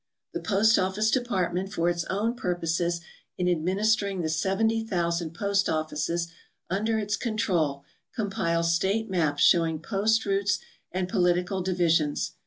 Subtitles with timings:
[0.33, 3.01] The Post Office Dej^artment, for its own purposes
[3.37, 6.27] in adminis tering the 70,000 post offices
[6.71, 7.83] under its control,
[8.15, 10.57] com|)iles state maps showing post routes
[10.91, 12.31] and political divisions.